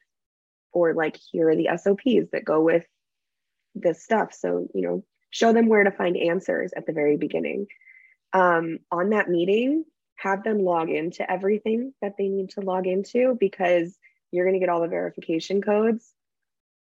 [0.72, 2.84] Or like, here are the SOPs that go with
[3.74, 4.32] this stuff.
[4.32, 7.66] So you know, show them where to find answers at the very beginning.
[8.32, 9.84] Um, on that meeting,
[10.16, 13.96] have them log into everything that they need to log into because
[14.30, 16.12] you're going to get all the verification codes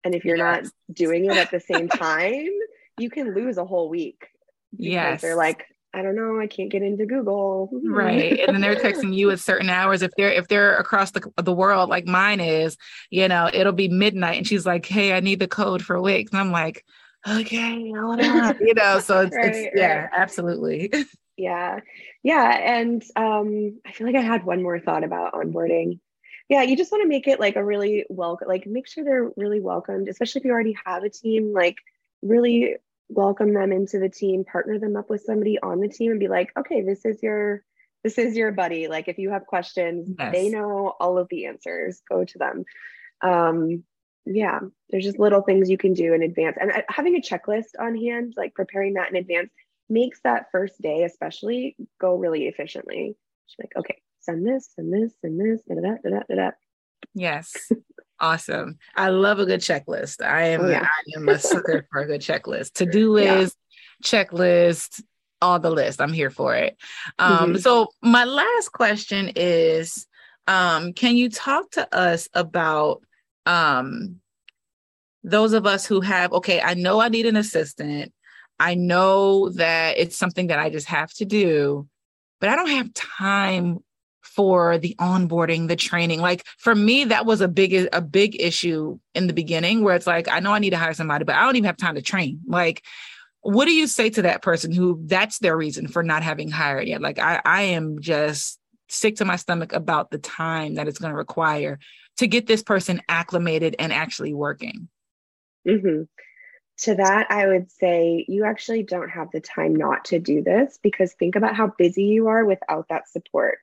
[0.04, 0.64] and if you're yes.
[0.64, 2.50] not doing it at the same time,
[2.98, 4.28] you can lose a whole week.
[4.72, 5.22] Yes.
[5.22, 7.70] They're like, I don't know, I can't get into Google.
[7.86, 8.40] right.
[8.40, 10.02] And then they're texting you at certain hours.
[10.02, 12.78] If they're if they're across the, the world like mine is,
[13.10, 16.32] you know, it'll be midnight and she's like, Hey, I need the code for Wix.
[16.32, 16.86] And I'm like,
[17.28, 18.58] okay, hold on.
[18.62, 20.10] you know, so it's, right, it's yeah, right.
[20.16, 20.92] absolutely.
[21.40, 21.82] Yeah.
[22.24, 22.50] Yeah.
[22.50, 26.00] And um, I feel like I had one more thought about onboarding
[26.50, 29.32] yeah you just want to make it like a really welcome like make sure they're
[29.36, 31.78] really welcomed especially if you already have a team like
[32.22, 32.76] really
[33.10, 36.28] welcome them into the team partner them up with somebody on the team and be
[36.28, 37.64] like okay this is your
[38.04, 38.88] this is your buddy.
[38.88, 40.32] Like if you have questions yes.
[40.32, 42.64] they know all of the answers go to them.
[43.22, 43.84] Um
[44.26, 47.80] yeah there's just little things you can do in advance and uh, having a checklist
[47.80, 49.50] on hand like preparing that in advance
[49.88, 53.16] makes that first day especially go really efficiently.
[53.48, 56.52] Just like okay send this, and this, and this, da da.
[57.14, 57.72] Yes.
[58.20, 58.78] Awesome.
[58.96, 60.26] I love a good checklist.
[60.26, 60.84] I am oh, yeah.
[60.86, 62.74] I am a sucker for a good checklist.
[62.74, 63.56] To do list,
[64.04, 65.04] checklist,
[65.42, 66.02] all the list.
[66.02, 66.78] I'm here for it.
[67.20, 67.58] Um, mm-hmm.
[67.58, 70.08] So my last question is,
[70.48, 73.02] um, can you talk to us about
[73.46, 74.20] um,
[75.24, 78.14] those of us who have, okay, I know I need an assistant.
[78.60, 81.88] I know that it's something that I just have to do,
[82.40, 83.84] but I don't have time
[84.38, 86.22] for the onboarding, the training.
[86.22, 90.06] Like for me, that was a big a big issue in the beginning where it's
[90.06, 92.04] like, I know I need to hire somebody, but I don't even have time to
[92.04, 92.40] train.
[92.46, 92.84] Like,
[93.42, 96.88] what do you say to that person who that's their reason for not having hired
[96.88, 97.02] yet?
[97.02, 101.12] Like I, I am just sick to my stomach about the time that it's going
[101.12, 101.80] to require
[102.18, 104.88] to get this person acclimated and actually working.
[105.68, 106.04] Mm-hmm.
[106.84, 110.78] To that, I would say you actually don't have the time not to do this
[110.84, 113.58] because think about how busy you are without that support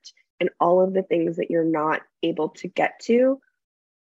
[0.45, 3.41] and all of the things that you're not able to get to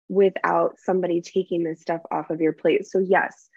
[0.09, 2.85] without somebody taking this stuff off of your plate.
[2.87, 3.49] So, yes,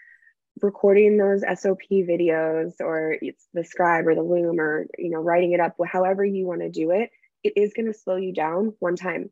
[0.61, 5.51] recording those SOP videos or it's the scribe or the loom or you know writing
[5.51, 7.09] it up however you want to do it
[7.43, 9.29] it is going to slow you down one time.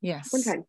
[0.00, 0.32] Yes.
[0.32, 0.64] One time.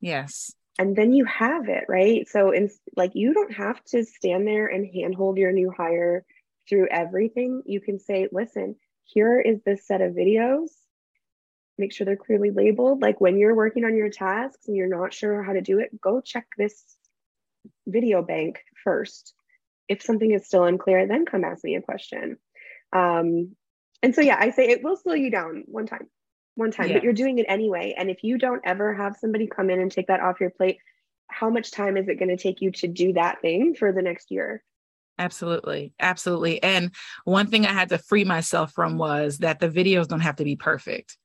[0.00, 0.52] Yes.
[0.78, 2.28] And then you have it right?
[2.28, 6.24] So in like you don't have to stand there and handhold your new hire
[6.68, 7.62] through everything.
[7.66, 10.68] You can say listen here is this set of videos
[11.78, 13.02] make sure they're clearly labeled.
[13.02, 16.00] Like when you're working on your tasks and you're not sure how to do it,
[16.00, 16.82] go check this
[17.86, 19.34] video bank first.
[19.88, 22.38] If something is still unclear, then come ask me a question.
[22.92, 23.54] Um,
[24.02, 26.08] and so, yeah, I say it will slow you down one time,
[26.54, 26.94] one time, yeah.
[26.94, 27.94] but you're doing it anyway.
[27.96, 30.78] And if you don't ever have somebody come in and take that off your plate,
[31.28, 34.02] how much time is it going to take you to do that thing for the
[34.02, 34.62] next year?
[35.18, 35.94] Absolutely.
[35.98, 36.62] Absolutely.
[36.62, 36.92] And
[37.24, 40.44] one thing I had to free myself from was that the videos don't have to
[40.44, 41.16] be perfect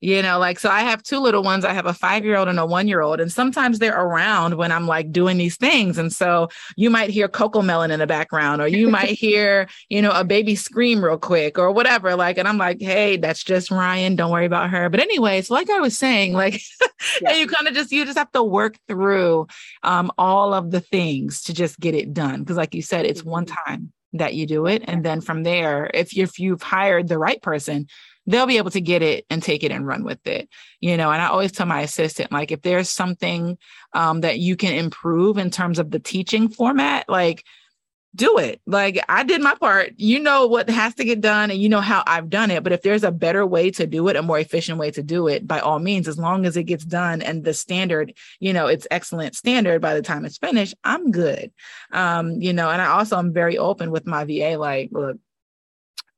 [0.00, 2.48] you know like so i have two little ones i have a five year old
[2.48, 5.98] and a one year old and sometimes they're around when i'm like doing these things
[5.98, 10.10] and so you might hear Cocomelon in the background or you might hear you know
[10.10, 14.16] a baby scream real quick or whatever like and i'm like hey that's just ryan
[14.16, 16.60] don't worry about her but anyways like i was saying like
[17.22, 17.34] yeah.
[17.34, 19.46] you kind of just you just have to work through
[19.82, 23.24] um, all of the things to just get it done because like you said it's
[23.24, 23.70] one mm-hmm.
[23.70, 27.40] time that you do it and then from there if, if you've hired the right
[27.42, 27.86] person
[28.30, 30.48] they'll be able to get it and take it and run with it
[30.80, 33.58] you know and i always tell my assistant like if there's something
[33.92, 37.44] um, that you can improve in terms of the teaching format like
[38.14, 38.60] do it.
[38.66, 39.92] Like i did my part.
[39.96, 42.72] You know what has to get done and you know how i've done it but
[42.72, 45.46] if there's a better way to do it a more efficient way to do it
[45.46, 48.86] by all means as long as it gets done and the standard you know it's
[48.90, 51.52] excellent standard by the time it's finished i'm good.
[51.92, 55.18] Um you know and i also am very open with my va like look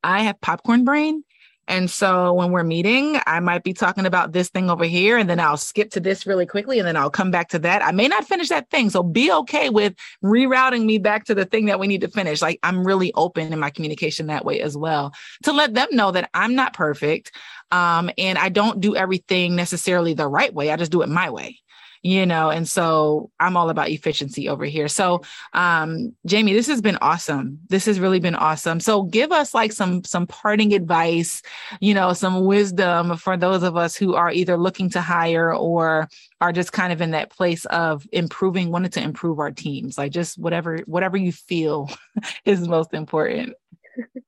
[0.03, 1.25] i have popcorn brain
[1.69, 5.31] and so when we're meeting, I might be talking about this thing over here, and
[5.31, 7.85] then I'll skip to this really quickly, and then I'll come back to that.
[7.85, 8.91] I may not finish that thing.
[8.91, 9.95] So be okay with
[10.25, 12.43] rerouting me back to the thing that we need to finish.
[12.43, 16.11] Like I'm really open in my communication that way as well to let them know
[16.11, 17.33] that I'm not perfect.
[17.71, 20.71] Um, and I don't do everything necessarily the right way.
[20.71, 21.63] I just do it my way
[22.03, 24.89] you know and so i'm all about efficiency over here.
[24.89, 27.61] So um jamie this has been awesome.
[27.69, 28.81] This has really been awesome.
[28.81, 31.43] So give us like some some parting advice
[31.81, 36.09] you know some wisdom for those of us who are either looking to hire or
[36.41, 39.97] are just kind of in that place of improving wanting to improve our teams.
[39.97, 41.89] Like just whatever whatever you feel
[42.45, 43.55] is most important.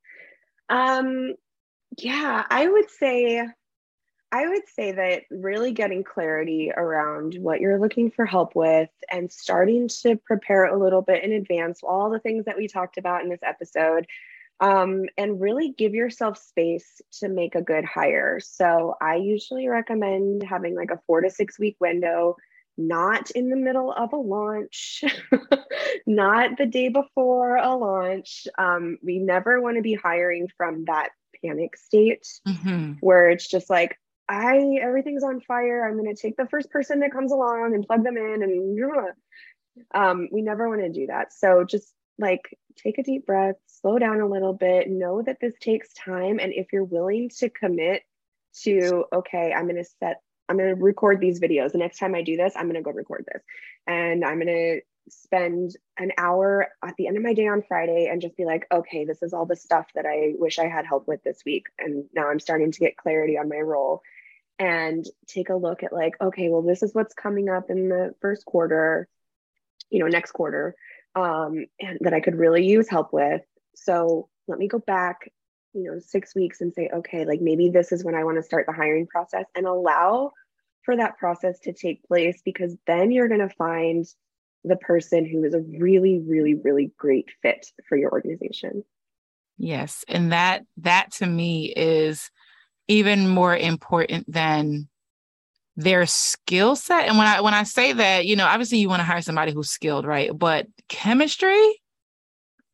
[0.71, 1.35] Um
[1.99, 3.47] yeah i would say
[4.35, 9.31] I would say that really getting clarity around what you're looking for help with and
[9.31, 13.23] starting to prepare a little bit in advance, all the things that we talked about
[13.23, 14.09] in this episode,
[14.59, 18.41] um, and really give yourself space to make a good hire.
[18.41, 22.35] So I usually recommend having like a four to six week window,
[22.77, 25.05] not in the middle of a launch,
[26.09, 28.49] not the day before a launch.
[28.59, 32.95] Um, we never want to be hiring from that panic state mm-hmm.
[32.95, 33.97] where it's just like,
[34.29, 35.87] I everything's on fire.
[35.87, 38.79] I'm going to take the first person that comes along and plug them in, and
[39.95, 41.33] um, we never want to do that.
[41.33, 45.55] So just like take a deep breath, slow down a little bit, know that this
[45.61, 48.03] takes time, and if you're willing to commit
[48.63, 51.73] to, okay, I'm going to set, I'm going to record these videos.
[51.73, 53.43] The next time I do this, I'm going to go record this,
[53.87, 58.09] and I'm going to spend an hour at the end of my day on Friday
[58.11, 60.87] and just be like, okay, this is all the stuff that I wish I had
[60.87, 61.67] help with this week.
[61.79, 64.01] And now I'm starting to get clarity on my role
[64.59, 68.15] and take a look at like okay well this is what's coming up in the
[68.21, 69.09] first quarter
[69.91, 70.75] you know next quarter
[71.15, 73.43] um and that i could really use help with
[73.75, 75.31] so let me go back
[75.73, 78.43] you know six weeks and say okay like maybe this is when i want to
[78.43, 80.31] start the hiring process and allow
[80.83, 84.07] for that process to take place because then you're going to find
[84.63, 88.85] the person who is a really really really great fit for your organization
[89.59, 90.05] Yes.
[90.09, 92.31] And that that to me is
[92.89, 94.89] even more important than
[95.77, 97.09] their skill set.
[97.09, 99.53] And when I when I say that, you know, obviously you want to hire somebody
[99.53, 100.31] who's skilled, right?
[100.37, 101.81] But chemistry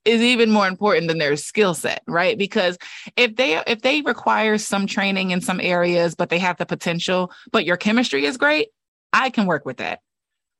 [0.04, 2.36] is even more important than their skill set, right?
[2.36, 2.78] Because
[3.16, 7.30] if they if they require some training in some areas, but they have the potential,
[7.52, 8.68] but your chemistry is great,
[9.12, 10.00] I can work with that.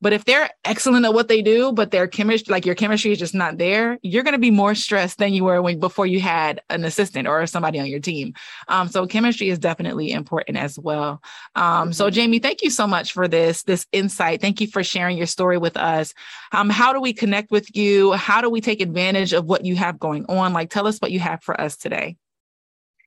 [0.01, 3.19] But if they're excellent at what they do, but their chemistry, like your chemistry is
[3.19, 6.21] just not there, you're going to be more stressed than you were when before you
[6.21, 8.33] had an assistant or somebody on your team.
[8.69, 11.23] Um, so chemistry is definitely important as well.
[11.55, 12.15] Um, so mm-hmm.
[12.15, 14.41] Jamie, thank you so much for this, this insight.
[14.41, 16.15] Thank you for sharing your story with us.
[16.53, 18.13] Um, how do we connect with you?
[18.13, 20.53] How do we take advantage of what you have going on?
[20.53, 22.17] Like, tell us what you have for us today.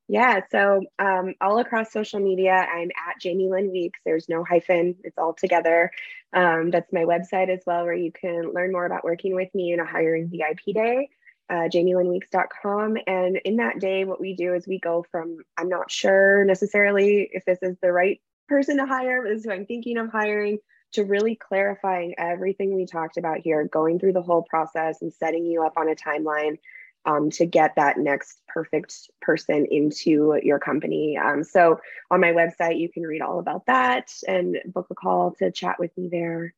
[0.09, 3.99] Yeah, so um, all across social media, I'm at Jamie Lynn Weeks.
[4.05, 5.91] There's no hyphen, it's all together.
[6.33, 9.71] Um, that's my website as well, where you can learn more about working with me
[9.71, 11.09] in a hiring VIP day,
[11.49, 12.97] uh, jamielynnweeks.com.
[13.05, 17.29] And in that day, what we do is we go from I'm not sure necessarily
[17.31, 20.57] if this is the right person to hire, this is who I'm thinking of hiring,
[20.93, 25.45] to really clarifying everything we talked about here, going through the whole process and setting
[25.45, 26.57] you up on a timeline
[27.05, 31.17] um, to get that next perfect person into your company.
[31.17, 31.79] Um, so
[32.09, 35.79] on my website, you can read all about that and book a call to chat
[35.79, 36.53] with me there.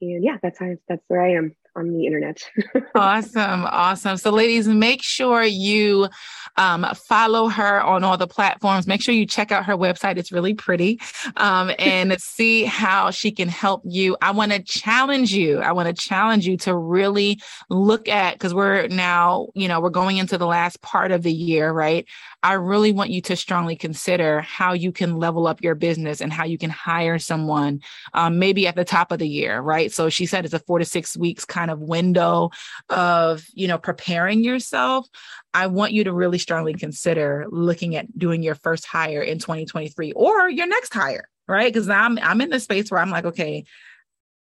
[0.00, 2.42] And yeah, that's how that's where I am on the internet.
[2.94, 3.64] awesome.
[3.64, 4.16] Awesome.
[4.16, 6.08] So, ladies, make sure you
[6.56, 8.86] um, follow her on all the platforms.
[8.86, 10.16] Make sure you check out her website.
[10.16, 11.00] It's really pretty
[11.36, 14.16] um, and see how she can help you.
[14.20, 15.60] I want to challenge you.
[15.60, 19.90] I want to challenge you to really look at, because we're now, you know, we're
[19.90, 22.06] going into the last part of the year, right?
[22.42, 26.32] I really want you to strongly consider how you can level up your business and
[26.32, 27.80] how you can hire someone
[28.14, 29.92] um, maybe at the top of the year, right?
[29.92, 32.50] So she said it's a four to six weeks kind of window
[32.88, 35.06] of, you know, preparing yourself.
[35.52, 40.12] I want you to really strongly consider looking at doing your first hire in 2023
[40.12, 41.72] or your next hire, right?
[41.72, 43.64] Because I'm I'm in the space where I'm like, okay,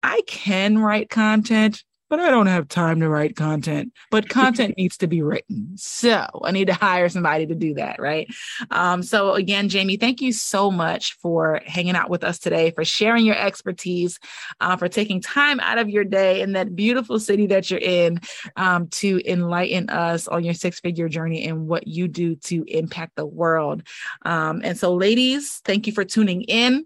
[0.03, 3.93] I can write content, but I don't have time to write content.
[4.11, 5.73] But content needs to be written.
[5.77, 7.99] So I need to hire somebody to do that.
[7.99, 8.27] Right.
[8.71, 12.85] Um, so, again, Jamie, thank you so much for hanging out with us today, for
[12.85, 14.19] sharing your expertise,
[14.61, 18.19] uh, for taking time out of your day in that beautiful city that you're in
[18.55, 23.15] um, to enlighten us on your six figure journey and what you do to impact
[23.15, 23.83] the world.
[24.23, 26.85] Um, and so, ladies, thank you for tuning in.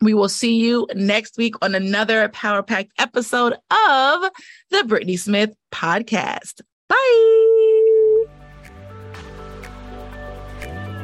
[0.00, 4.30] We will see you next week on another Power Packed episode of
[4.70, 6.60] the Brittnee Smith Podcast.
[6.88, 8.24] Bye.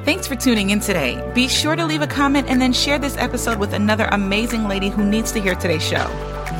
[0.05, 1.33] Thanks for tuning in today.
[1.35, 4.91] Be sure to leave a comment and then share this episode with another amazing lady
[4.91, 6.07] who needs to hear today's show.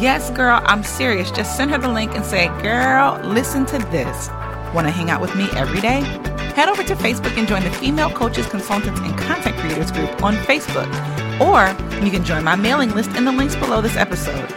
[0.01, 1.31] Yes, girl, I'm serious.
[1.31, 4.29] Just send her the link and say, Girl, listen to this.
[4.75, 6.01] Want to hang out with me every day?
[6.57, 10.35] Head over to Facebook and join the Female Coaches, Consultants, and Content Creators group on
[10.37, 10.91] Facebook.
[11.41, 11.69] Or
[12.05, 14.49] you can join my mailing list in the links below this episode.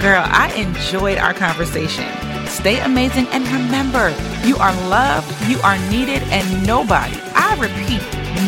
[0.00, 2.04] Girl, I enjoyed our conversation.
[2.46, 4.14] Stay amazing and remember,
[4.44, 8.02] you are loved, you are needed, and nobody, I repeat,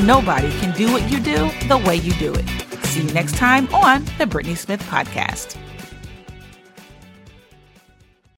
[0.04, 2.46] nobody can do what you do the way you do it.
[2.84, 5.56] See you next time on the Brittnee Smith Podcast.